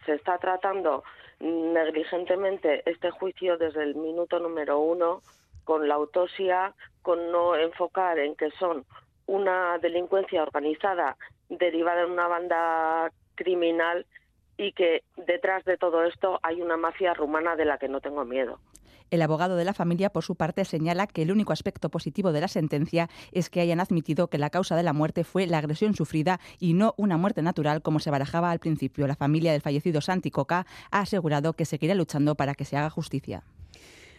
se 0.06 0.14
está 0.14 0.38
tratando 0.38 1.02
negligentemente 1.40 2.88
este 2.88 3.10
juicio 3.10 3.58
desde 3.58 3.82
el 3.82 3.96
minuto 3.96 4.38
número 4.38 4.78
uno 4.78 5.22
con 5.64 5.88
la 5.88 5.94
autopsia, 5.94 6.74
con 7.02 7.32
no 7.32 7.56
enfocar 7.56 8.18
en 8.18 8.34
que 8.36 8.50
son 8.52 8.84
una 9.26 9.78
delincuencia 9.78 10.42
organizada 10.42 11.16
derivada 11.48 12.00
de 12.00 12.12
una 12.12 12.28
banda 12.28 13.10
criminal 13.34 14.06
y 14.56 14.72
que 14.72 15.02
detrás 15.16 15.64
de 15.64 15.76
todo 15.76 16.04
esto 16.04 16.38
hay 16.42 16.62
una 16.62 16.76
mafia 16.76 17.14
rumana 17.14 17.56
de 17.56 17.64
la 17.64 17.78
que 17.78 17.88
no 17.88 18.00
tengo 18.00 18.24
miedo. 18.24 18.58
El 19.10 19.22
abogado 19.22 19.56
de 19.56 19.64
la 19.64 19.74
familia, 19.74 20.10
por 20.10 20.24
su 20.24 20.34
parte, 20.34 20.64
señala 20.64 21.06
que 21.06 21.22
el 21.22 21.30
único 21.30 21.52
aspecto 21.52 21.88
positivo 21.88 22.32
de 22.32 22.40
la 22.40 22.48
sentencia 22.48 23.08
es 23.32 23.50
que 23.50 23.60
hayan 23.60 23.80
admitido 23.80 24.28
que 24.28 24.38
la 24.38 24.50
causa 24.50 24.76
de 24.76 24.82
la 24.82 24.92
muerte 24.92 25.24
fue 25.24 25.46
la 25.46 25.58
agresión 25.58 25.94
sufrida 25.94 26.40
y 26.58 26.74
no 26.74 26.94
una 26.96 27.16
muerte 27.16 27.42
natural 27.42 27.82
como 27.82 28.00
se 28.00 28.10
barajaba 28.10 28.50
al 28.50 28.58
principio. 28.58 29.06
La 29.06 29.14
familia 29.14 29.52
del 29.52 29.60
fallecido 29.60 30.00
Santi 30.00 30.30
Coca 30.30 30.66
ha 30.90 31.00
asegurado 31.00 31.52
que 31.52 31.64
seguirá 31.64 31.94
luchando 31.94 32.34
para 32.34 32.54
que 32.54 32.64
se 32.64 32.76
haga 32.76 32.90
justicia. 32.90 33.44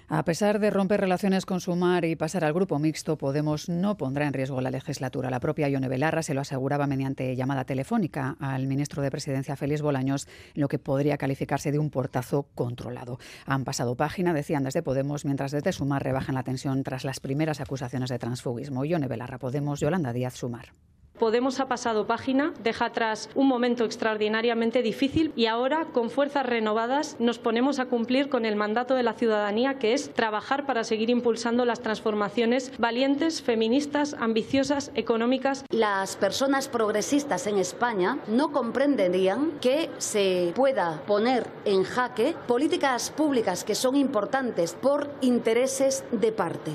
A 0.08 0.24
pesar 0.24 0.60
de 0.60 0.70
romper 0.70 1.02
relaciones 1.02 1.48
con 1.48 1.60
Sumar 1.60 2.06
y 2.06 2.16
pasar 2.16 2.44
al 2.44 2.54
grupo 2.54 2.78
mixto, 2.78 3.18
Podemos 3.18 3.70
no 3.70 3.98
pondrá 3.98 4.28
en 4.28 4.34
riesgo 4.34 4.62
la 4.62 4.70
legislatura. 4.70 5.32
La 5.32 5.40
propia 5.40 5.68
Ione 5.68 5.88
Belarra 5.88 6.22
se 6.22 6.36
lo 6.36 6.42
aseguraba 6.42 6.86
mediante 6.86 7.36
llamada 7.36 7.66
telefónica 7.66 8.38
al 8.40 8.68
ministro 8.68 9.02
de 9.02 9.10
Presidencia 9.10 9.56
Félix 9.56 9.82
Bolaños, 9.82 10.28
lo 10.54 10.68
que 10.68 10.78
podría 10.78 11.18
calificarse 11.18 11.72
de 11.72 11.80
un 11.80 11.90
portazo 11.90 12.44
controlado. 12.54 13.18
Han 13.48 13.64
pasado 13.64 13.96
página, 13.96 14.36
decían 14.36 14.64
desde 14.64 14.84
Podemos, 14.84 15.26
mientras 15.26 15.52
desde 15.52 15.72
Sumar 15.72 16.04
rebajan 16.04 16.36
la 16.36 16.44
tensión 16.44 16.84
tras 16.84 17.04
las 17.04 17.20
primeras 17.20 17.60
acusaciones 17.60 18.12
de 18.12 18.20
transfugismo. 18.20 18.86
Ione 18.86 19.08
Belarra, 19.08 19.40
Podemos, 19.40 19.80
Yolanda 19.80 20.14
Díaz, 20.14 20.36
Sumar. 20.36 20.74
Podemos 21.20 21.62
ha 21.62 21.70
pasado 21.70 22.08
página, 22.08 22.54
deja 22.62 22.86
atrás 22.86 23.30
un 23.36 23.48
momento 23.48 23.86
extraordinariamente 23.86 24.82
difícil 24.82 25.32
y 25.38 25.46
ahora, 25.46 25.86
con 25.94 26.10
fuerzas 26.10 26.46
renovadas, 26.46 27.16
nos 27.20 27.40
ponemos 27.40 27.80
a 27.80 27.86
cumplir 27.86 28.28
con 28.28 28.44
el 28.46 28.58
mandato 28.58 28.96
de 28.96 29.04
la 29.04 29.14
ciudadanía, 29.14 29.80
que 29.80 29.94
es 29.94 30.14
trabajar 30.14 30.66
para 30.66 30.84
seguir 30.84 31.10
impulsando 31.10 31.64
las 31.64 31.80
transformaciones 31.80 32.74
valientes, 32.78 33.42
feministas, 33.42 34.14
ambiciosas, 34.20 34.92
económicas. 34.96 35.64
Las 35.70 36.18
personas 36.18 36.68
progresistas 36.68 37.48
en 37.48 37.60
España 37.60 38.18
no 38.28 38.52
comprenderían 38.52 39.54
que 39.62 39.90
se 39.98 40.52
pueda 40.54 41.02
poner 41.08 41.48
en 41.64 41.84
jaque 41.84 42.36
políticas 42.46 43.10
públicas 43.10 43.64
que 43.64 43.76
son 43.76 43.96
importantes 43.96 44.74
por 44.74 45.10
intereses 45.22 46.04
de 46.12 46.34
parte. 46.34 46.72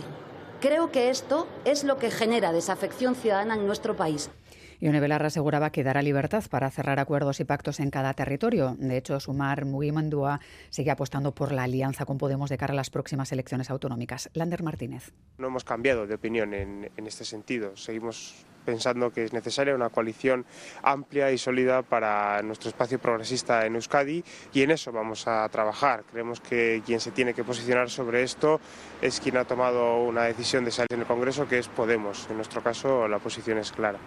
Creo 0.61 0.93
que 0.93 1.09
esto 1.09 1.49
es 1.65 1.85
lo 1.85 1.97
que 1.97 2.11
genera 2.11 2.53
desafección 2.53 3.15
ciudadana 3.15 3.55
en 3.55 3.67
nuestro 3.67 3.97
país. 3.97 4.31
Ione 4.79 5.01
Belarra 5.01 5.29
aseguraba 5.29 5.71
que 5.71 5.83
dará 5.83 6.03
libertad 6.03 6.45
para 6.51 6.71
cerrar 6.71 7.01
acuerdos 7.01 7.41
y 7.41 7.45
pactos 7.45 7.81
en 7.81 7.91
cada 7.91 8.13
territorio. 8.13 8.77
De 8.79 8.99
hecho, 8.99 9.19
Sumar 9.21 9.65
Mugimandúa 9.65 10.41
sigue 10.69 10.91
apostando 10.91 11.35
por 11.35 11.53
la 11.53 11.63
alianza 11.63 12.05
con 12.05 12.19
Podemos 12.19 12.51
de 12.51 12.59
cara 12.59 12.73
a 12.73 12.77
las 12.77 12.91
próximas 12.91 13.33
elecciones 13.33 13.71
autonómicas. 13.71 14.29
Lander 14.35 14.63
Martínez. 14.63 15.13
No 15.39 15.47
hemos 15.47 15.65
cambiado 15.65 16.07
de 16.07 16.15
opinión 16.15 16.53
en, 16.53 16.91
en 16.95 17.07
este 17.07 17.25
sentido. 17.25 17.75
Seguimos 17.77 18.47
pensando 18.65 19.13
que 19.13 19.25
es 19.25 19.33
necesaria 19.33 19.75
una 19.75 19.91
coalición 19.91 20.45
amplia 20.83 21.31
y 21.33 21.39
sólida 21.39 21.83
para 21.83 22.43
nuestro 22.43 22.69
espacio 22.71 22.99
progresista 22.99 23.67
en 23.67 23.75
Euskadi 23.75 24.25
y 24.53 24.63
en 24.63 24.71
eso 24.71 24.93
vamos 24.93 25.27
a 25.27 25.49
trabajar. 25.49 26.05
Creemos 26.11 26.41
que 26.41 26.83
quien 26.85 27.01
se 27.01 27.11
tiene 27.11 27.35
que 27.35 27.45
posicionar 27.45 27.91
sobre 27.91 28.23
esto 28.23 28.61
es 29.01 29.21
quien 29.21 29.37
ha 29.37 29.45
tomado 29.45 30.03
una 30.03 30.25
decisión 30.25 30.65
de 30.65 30.71
salir 30.71 30.93
en 30.93 31.01
el 31.01 31.07
Congreso, 31.07 31.49
que 31.49 31.59
es 31.59 31.69
Podemos. 31.69 32.27
En 32.31 32.37
nuestro 32.37 32.63
caso, 32.63 33.09
la 33.09 33.19
posición 33.19 33.59
es 33.59 33.73
clara. 33.73 33.99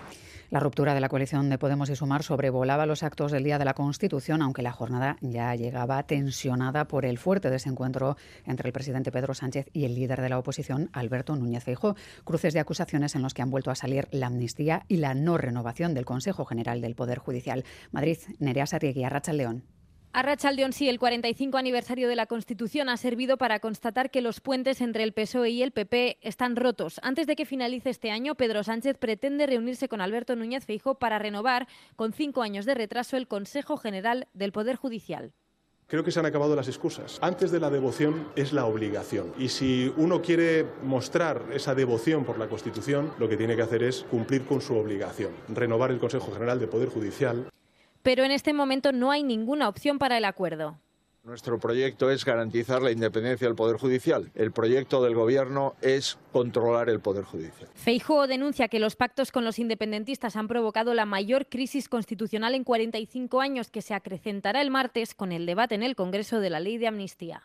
La 0.50 0.60
ruptura 0.60 0.94
de 0.94 1.02
la 1.02 1.10
coalición 1.10 1.50
de 1.50 1.58
Podemos 1.58 1.90
y 1.90 1.96
Sumar 1.96 2.24
sobrevolaba 2.24 2.86
los 2.86 3.04
actos 3.04 3.32
del 3.32 3.44
Día 3.44 3.58
de 3.58 3.66
la 3.66 3.74
Constitución, 3.74 4.42
aunque 4.42 4.62
la 4.62 4.72
jornada 4.72 5.18
ya 5.22 5.56
llegaba 5.56 6.04
tensionada 6.04 6.86
por 6.86 7.06
el 7.06 7.18
fuerte 7.18 7.50
desencuentro 7.50 8.18
entre 8.46 8.70
el 8.70 8.74
presidente 8.74 9.12
Pedro 9.12 9.34
Sánchez 9.34 9.68
y 9.74 9.86
el 9.86 9.96
líder 9.96 10.22
de 10.22 10.30
la 10.30 10.38
oposición, 10.38 10.90
Alberto 10.94 11.36
Núñez 11.36 11.64
Feijóo. 11.64 11.96
Cruces 12.24 12.54
de 12.54 12.60
acusaciones 12.60 13.16
en 13.16 13.22
los 13.22 13.34
que 13.34 13.42
han 13.42 13.52
vuelto 13.52 13.72
a 13.72 13.76
salir 13.76 14.08
la 14.12 14.28
amnistía 14.28 14.86
y 14.88 14.98
la 14.98 15.14
no 15.14 15.38
renovación 15.38 15.94
del 15.94 16.06
Consejo 16.06 16.46
General 16.46 16.82
del 16.82 16.96
Poder 16.96 17.20
Judicial. 17.20 17.64
Madrid, 17.92 18.18
Nerea 18.40 18.68
Sarriegui, 18.68 19.08
Racha 19.08 19.34
León. 19.34 19.64
A 20.16 20.22
Rachaldeón 20.22 20.74
sí, 20.74 20.88
el 20.90 21.00
45 21.00 21.58
aniversario 21.58 22.08
de 22.08 22.16
la 22.16 22.28
Constitución 22.28 22.88
ha 22.88 22.98
servido 22.98 23.38
para 23.38 23.60
constatar 23.60 24.12
que 24.12 24.22
los 24.22 24.42
puentes 24.42 24.80
entre 24.80 25.02
el 25.02 25.12
PSOE 25.12 25.50
y 25.50 25.64
el 25.64 25.72
PP 25.72 26.20
están 26.22 26.56
rotos. 26.56 27.00
Antes 27.02 27.26
de 27.26 27.36
que 27.36 27.48
finalice 27.48 27.90
este 27.90 28.12
año, 28.12 28.36
Pedro 28.36 28.64
Sánchez 28.64 28.96
pretende 29.00 29.48
reunirse 29.48 29.90
con 29.90 30.02
Alberto 30.02 30.36
Núñez 30.36 30.66
Feijóo 30.66 31.00
para 31.00 31.18
renovar, 31.18 31.68
con 31.96 32.14
cinco 32.14 32.44
años 32.44 32.68
de 32.68 32.76
retraso, 32.76 33.18
el 33.18 33.28
Consejo 33.28 33.76
General 33.76 34.28
del 34.36 34.52
Poder 34.52 34.76
Judicial. 34.76 35.34
Creo 35.88 36.04
que 36.04 36.12
se 36.12 36.20
han 36.20 36.28
acabado 36.28 36.56
las 36.56 36.68
excusas. 36.68 37.18
Antes 37.20 37.50
de 37.50 37.60
la 37.60 37.72
devoción 37.72 38.28
es 38.36 38.54
la 38.54 38.68
obligación. 38.68 39.34
Y 39.40 39.50
si 39.50 39.92
uno 39.98 40.22
quiere 40.22 40.68
mostrar 40.84 41.42
esa 41.54 41.74
devoción 41.74 42.24
por 42.24 42.38
la 42.38 42.48
Constitución, 42.48 43.12
lo 43.18 43.28
que 43.28 43.38
tiene 43.38 43.56
que 43.56 43.64
hacer 43.64 43.82
es 43.82 44.06
cumplir 44.12 44.46
con 44.46 44.62
su 44.62 44.78
obligación, 44.78 45.32
renovar 45.50 45.90
el 45.90 45.98
Consejo 45.98 46.32
General 46.32 46.60
del 46.60 46.70
Poder 46.70 46.90
Judicial 46.90 47.48
pero 48.04 48.24
en 48.24 48.32
este 48.32 48.54
momento 48.54 48.92
no 48.92 49.12
hay 49.12 49.24
ninguna 49.24 49.68
opción 49.68 49.98
para 49.98 50.18
el 50.18 50.26
acuerdo. 50.26 50.78
Nuestro 51.24 51.58
proyecto 51.58 52.12
es 52.12 52.26
garantizar 52.26 52.82
la 52.82 52.92
independencia 52.92 53.48
del 53.48 53.56
Poder 53.56 53.78
Judicial. 53.78 54.30
El 54.36 54.52
proyecto 54.52 55.02
del 55.02 55.16
Gobierno 55.16 55.74
es 55.82 56.18
controlar 56.34 56.90
el 56.90 57.00
Poder 57.00 57.24
Judicial. 57.24 57.70
Feijóo 57.76 58.28
denuncia 58.28 58.68
que 58.68 58.78
los 58.78 58.98
pactos 58.98 59.32
con 59.32 59.46
los 59.46 59.58
independentistas 59.58 60.36
han 60.36 60.50
provocado 60.50 60.94
la 60.94 61.06
mayor 61.06 61.46
crisis 61.48 61.88
constitucional 61.88 62.56
en 62.56 62.66
45 62.66 63.40
años, 63.40 63.70
que 63.70 63.82
se 63.82 63.94
acrecentará 63.94 64.62
el 64.62 64.70
martes 64.70 65.16
con 65.16 65.32
el 65.32 65.46
debate 65.46 65.76
en 65.76 65.84
el 65.84 65.96
Congreso 65.96 66.42
de 66.42 66.50
la 66.50 66.60
ley 66.60 66.78
de 66.78 66.88
amnistía. 66.88 67.44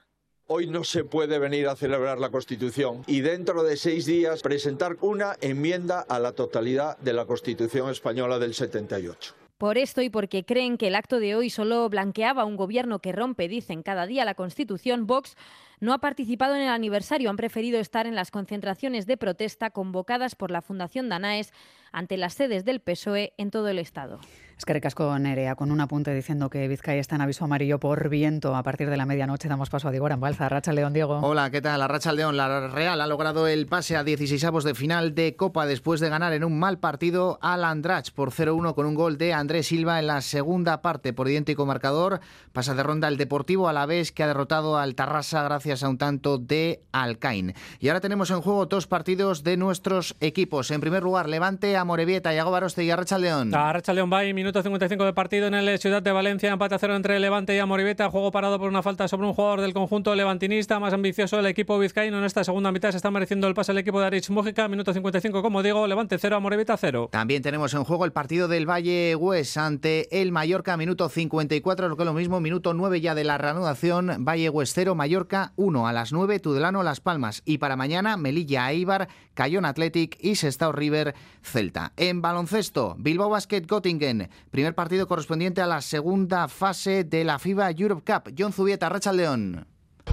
Hoy 0.48 0.66
no 0.66 0.82
se 0.82 1.04
puede 1.04 1.38
venir 1.38 1.68
a 1.68 1.76
celebrar 1.76 2.18
la 2.18 2.30
Constitución 2.30 3.04
y 3.06 3.20
dentro 3.20 3.62
de 3.62 3.76
seis 3.76 4.06
días 4.06 4.42
presentar 4.42 4.96
una 5.02 5.36
enmienda 5.40 6.00
a 6.00 6.18
la 6.18 6.32
totalidad 6.32 6.98
de 6.98 7.12
la 7.12 7.26
Constitución 7.26 7.90
española 7.90 8.40
del 8.40 8.54
78. 8.54 9.34
Por 9.58 9.76
esto 9.76 10.02
y 10.02 10.08
porque 10.08 10.44
creen 10.44 10.78
que 10.78 10.86
el 10.86 10.94
acto 10.94 11.18
de 11.18 11.34
hoy 11.34 11.50
solo 11.50 11.88
blanqueaba 11.88 12.44
un 12.44 12.54
gobierno 12.54 13.00
que 13.00 13.10
rompe, 13.10 13.48
dicen 13.48 13.82
cada 13.82 14.06
día, 14.06 14.24
la 14.24 14.34
Constitución, 14.34 15.08
Vox 15.08 15.36
no 15.80 15.92
ha 15.92 15.98
participado 15.98 16.54
en 16.54 16.62
el 16.62 16.68
aniversario. 16.68 17.28
Han 17.28 17.36
preferido 17.36 17.80
estar 17.80 18.06
en 18.06 18.14
las 18.14 18.30
concentraciones 18.30 19.06
de 19.06 19.16
protesta 19.16 19.70
convocadas 19.70 20.36
por 20.36 20.52
la 20.52 20.62
Fundación 20.62 21.08
Danaes 21.08 21.52
ante 21.90 22.16
las 22.16 22.34
sedes 22.34 22.64
del 22.64 22.80
PSOE 22.80 23.32
en 23.36 23.50
todo 23.50 23.68
el 23.68 23.80
Estado. 23.80 24.20
Es 24.58 24.64
que 24.64 24.72
recasco 24.72 25.16
Nerea, 25.16 25.54
con 25.54 25.70
un 25.70 25.80
apunte 25.80 26.12
diciendo 26.12 26.50
que 26.50 26.66
Vizcaya 26.66 27.00
está 27.00 27.14
en 27.14 27.20
aviso 27.20 27.44
amarillo 27.44 27.78
por 27.78 28.08
viento. 28.08 28.56
A 28.56 28.64
partir 28.64 28.90
de 28.90 28.96
la 28.96 29.06
medianoche 29.06 29.48
damos 29.48 29.70
paso 29.70 29.86
a 29.86 29.92
Diego 29.92 30.08
Balza. 30.18 30.48
Racha 30.48 30.72
León, 30.72 30.92
Diego. 30.92 31.20
Hola, 31.22 31.48
¿qué 31.50 31.62
tal? 31.62 31.78
La 31.78 31.86
Racha 31.86 32.12
León, 32.12 32.36
la 32.36 32.66
Real 32.66 33.00
ha 33.00 33.06
logrado 33.06 33.46
el 33.46 33.68
pase 33.68 33.96
a 33.96 34.02
16 34.02 34.64
de 34.64 34.74
final 34.74 35.14
de 35.14 35.36
Copa 35.36 35.64
después 35.64 36.00
de 36.00 36.08
ganar 36.08 36.32
en 36.32 36.42
un 36.42 36.58
mal 36.58 36.80
partido 36.80 37.38
al 37.40 37.62
Andrach 37.62 38.10
por 38.10 38.32
0-1 38.32 38.74
con 38.74 38.86
un 38.86 38.96
gol 38.96 39.16
de 39.16 39.32
Andrés 39.32 39.68
Silva 39.68 40.00
en 40.00 40.08
la 40.08 40.20
segunda 40.22 40.82
parte 40.82 41.12
por 41.12 41.28
idéntico 41.28 41.64
marcador. 41.64 42.18
Pasa 42.52 42.74
de 42.74 42.82
ronda 42.82 43.06
el 43.06 43.16
Deportivo 43.16 43.68
a 43.68 43.72
la 43.72 43.86
vez 43.86 44.10
que 44.10 44.24
ha 44.24 44.26
derrotado 44.26 44.76
al 44.76 44.96
Tarrasa 44.96 45.44
gracias 45.44 45.84
a 45.84 45.88
un 45.88 45.98
tanto 45.98 46.36
de 46.36 46.82
Alcain. 46.90 47.54
Y 47.78 47.90
ahora 47.90 48.00
tenemos 48.00 48.32
en 48.32 48.40
juego 48.40 48.66
dos 48.66 48.88
partidos 48.88 49.44
de 49.44 49.56
nuestros 49.56 50.16
equipos. 50.18 50.72
En 50.72 50.80
primer 50.80 51.04
lugar, 51.04 51.28
Levante 51.28 51.76
a 51.76 51.84
Morevieta 51.84 52.34
y 52.34 52.38
Baroste 52.40 52.82
y 52.82 52.90
Arracha 52.90 53.18
León. 53.18 53.54
Arracha 53.54 53.92
León 53.92 54.10
va 54.12 54.24
minuto 54.48 54.62
55 54.62 55.04
de 55.04 55.12
partido 55.12 55.46
en 55.46 55.52
el 55.52 55.78
Ciudad 55.78 56.02
de 56.02 56.10
Valencia, 56.10 56.50
empate 56.50 56.74
a 56.74 56.78
cero 56.78 56.96
entre 56.96 57.20
Levante 57.20 57.54
y 57.54 57.58
Amoribeta, 57.58 58.08
juego 58.08 58.30
parado 58.30 58.58
por 58.58 58.70
una 58.70 58.82
falta 58.82 59.06
sobre 59.06 59.26
un 59.26 59.34
jugador 59.34 59.60
del 59.60 59.74
conjunto 59.74 60.14
levantinista, 60.14 60.80
más 60.80 60.94
ambicioso 60.94 61.38
el 61.38 61.44
equipo 61.44 61.78
vizcaíno. 61.78 62.16
En 62.16 62.24
esta 62.24 62.44
segunda 62.44 62.72
mitad 62.72 62.90
se 62.92 62.96
está 62.96 63.10
mereciendo 63.10 63.46
el 63.46 63.52
pase 63.52 63.72
el 63.72 63.78
equipo 63.78 64.00
de 64.00 64.06
Arich 64.06 64.30
Mújica, 64.30 64.66
minuto 64.66 64.94
55 64.94 65.42
como 65.42 65.62
digo, 65.62 65.86
Levante 65.86 66.16
0, 66.16 66.36
Amoribeta 66.36 66.78
0. 66.78 67.10
También 67.12 67.42
tenemos 67.42 67.74
en 67.74 67.84
juego 67.84 68.06
el 68.06 68.12
partido 68.12 68.48
del 68.48 68.64
Valle 68.64 69.14
Hues 69.16 69.58
ante 69.58 70.22
el 70.22 70.32
Mallorca, 70.32 70.78
minuto 70.78 71.10
54, 71.10 71.90
lo 71.90 71.96
que 71.98 72.04
es 72.04 72.06
lo 72.06 72.14
mismo, 72.14 72.40
minuto 72.40 72.72
9 72.72 73.02
ya 73.02 73.14
de 73.14 73.24
la 73.24 73.36
reanudación, 73.36 74.24
Valle 74.24 74.48
Hues 74.48 74.72
0, 74.72 74.94
Mallorca 74.94 75.52
1 75.56 75.86
a 75.86 75.92
las 75.92 76.10
9, 76.10 76.40
Tudelano 76.40 76.82
Las 76.82 77.00
Palmas. 77.00 77.42
Y 77.44 77.58
para 77.58 77.76
mañana 77.76 78.16
Melilla 78.16 78.70
Eibar, 78.72 79.08
Cayón 79.34 79.66
Athletic 79.66 80.16
y 80.22 80.36
Sestao 80.36 80.72
River 80.72 81.14
Celta. 81.42 81.92
En 81.98 82.22
baloncesto, 82.22 82.96
Bilbao 82.98 83.28
Basket 83.28 83.66
Göttingen, 83.66 84.30
primer 84.50 84.74
partido 84.74 85.06
correspondiente 85.06 85.60
a 85.60 85.66
la 85.66 85.80
segunda 85.80 86.48
fase 86.48 87.04
de 87.04 87.24
la 87.24 87.38
FIBA 87.38 87.70
Europe 87.72 88.02
Cup. 88.04 88.34
John 88.36 88.52
Zubieta, 88.52 88.88
Racha 88.88 89.12
León. 89.12 89.66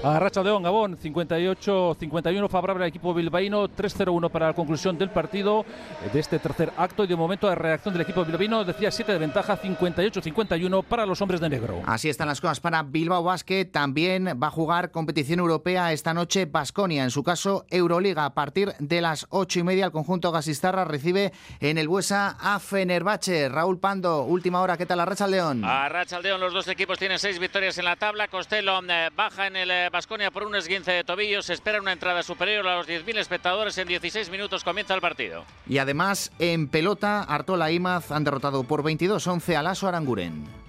A 0.05 0.19
Racha 0.19 0.43
León, 0.43 0.61
Gabón, 0.61 0.99
58-51 0.99 2.47
favorable 2.47 2.83
al 2.83 2.89
equipo 2.89 3.11
bilbaíno, 3.11 3.67
3-0-1 3.67 4.29
para 4.29 4.45
la 4.45 4.53
conclusión 4.53 4.99
del 4.99 5.09
partido 5.09 5.65
de 6.13 6.19
este 6.19 6.37
tercer 6.37 6.71
acto 6.77 7.03
y 7.03 7.07
de 7.07 7.15
momento 7.15 7.49
de 7.49 7.55
reacción 7.55 7.91
del 7.91 8.03
equipo 8.03 8.23
bilbaíno, 8.23 8.63
decía 8.63 8.91
7 8.91 9.13
de 9.13 9.17
ventaja, 9.17 9.59
58-51 9.59 10.83
para 10.83 11.07
los 11.07 11.23
hombres 11.23 11.41
de 11.41 11.49
negro. 11.49 11.81
Así 11.87 12.07
están 12.07 12.27
las 12.27 12.39
cosas 12.39 12.59
para 12.59 12.83
Bilbao 12.83 13.23
Basket, 13.23 13.65
también 13.65 14.39
va 14.39 14.45
a 14.45 14.51
jugar 14.51 14.91
competición 14.91 15.39
europea 15.39 15.91
esta 15.91 16.13
noche 16.13 16.45
Basconia, 16.45 17.03
en 17.03 17.09
su 17.09 17.23
caso 17.23 17.65
Euroliga, 17.71 18.25
a 18.25 18.35
partir 18.35 18.73
de 18.77 19.01
las 19.01 19.25
8 19.31 19.61
y 19.61 19.63
media 19.63 19.85
el 19.85 19.91
conjunto 19.91 20.31
gasistarra 20.31 20.85
recibe 20.85 21.33
en 21.59 21.79
el 21.79 21.87
Buesa 21.87 22.37
a 22.39 22.59
Fenerbahce. 22.59 23.49
Raúl 23.49 23.79
Pando, 23.79 24.21
última 24.21 24.61
hora, 24.61 24.77
¿qué 24.77 24.85
tal 24.85 24.99
a 24.99 25.05
Racha 25.05 25.25
León? 25.25 25.65
A 25.65 25.89
Racha 25.89 26.19
León 26.19 26.41
los 26.41 26.53
dos 26.53 26.67
equipos 26.67 26.99
tienen 26.99 27.17
seis 27.17 27.39
victorias 27.39 27.75
en 27.79 27.85
la 27.85 27.95
tabla, 27.95 28.27
Costello 28.27 28.79
eh, 28.87 29.09
baja 29.15 29.47
en 29.47 29.55
el 29.55 29.71
eh, 29.71 29.89
Basconia 29.95 30.29
por 30.29 30.43
un 30.43 30.53
esguince 30.55 30.91
de 30.91 31.05
tobillo. 31.05 31.41
Se 31.41 31.53
espera 31.53 31.79
una 31.79 31.93
entrada 31.93 32.21
superior 32.21 32.67
a 32.67 32.75
los 32.75 32.85
10.000 32.85 33.17
espectadores. 33.17 33.77
En 33.77 33.87
16 33.87 34.29
minutos 34.29 34.65
comienza 34.65 34.93
el 34.93 34.99
partido. 34.99 35.45
Y 35.69 35.77
además, 35.77 36.33
en 36.37 36.67
pelota, 36.67 37.23
Artola 37.23 37.71
y 37.71 37.75
Imaz 37.75 38.11
han 38.11 38.25
derrotado 38.25 38.65
por 38.65 38.83
22-11 38.83 39.55
a 39.55 39.63
Lasso 39.63 39.87
Aranguren. 39.87 40.64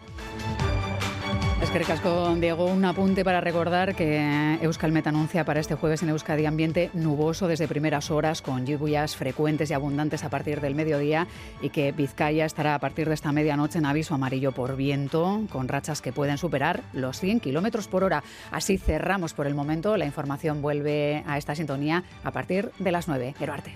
Diego, 2.41 2.65
un 2.65 2.87
apunte 2.87 3.23
para 3.23 3.43
recordar 3.43 3.95
que 3.95 4.59
Euskalmet 4.63 5.07
anuncia 5.09 5.45
para 5.45 5.61
este 5.61 5.75
jueves 5.75 6.03
en 6.03 6.09
Euskadi 6.09 6.47
ambiente 6.47 6.89
nuboso 6.95 7.49
desde 7.49 7.69
primeras 7.69 8.11
horas 8.11 8.41
con 8.41 8.65
lluvias 8.65 9.15
frecuentes 9.15 9.71
y 9.71 9.75
abundantes 9.75 10.25
a 10.25 10.31
partir 10.31 10.63
del 10.63 10.75
mediodía 10.75 11.27
y 11.61 11.69
que 11.69 11.93
Vizcaya 11.93 12.47
estará 12.47 12.75
a 12.75 12.79
partir 12.79 13.09
de 13.09 13.15
esta 13.15 13.31
medianoche 13.31 13.79
en 13.79 13.85
aviso 13.85 14.15
amarillo 14.15 14.53
por 14.53 14.75
viento 14.75 15.43
con 15.53 15.69
rachas 15.69 16.01
que 16.01 16.15
pueden 16.15 16.39
superar 16.39 16.83
los 16.95 17.21
100 17.21 17.41
kilómetros 17.41 17.89
por 17.89 18.05
hora. 18.05 18.25
Así 18.51 18.79
cerramos 18.79 19.35
por 19.35 19.47
el 19.47 19.55
momento. 19.55 19.99
La 19.99 20.07
información 20.07 20.63
vuelve 20.63 21.25
a 21.27 21.37
esta 21.37 21.55
sintonía 21.55 22.05
a 22.25 22.31
partir 22.31 22.71
de 22.79 22.93
las 22.93 23.07
9. 23.07 23.35
Arte. 23.53 23.75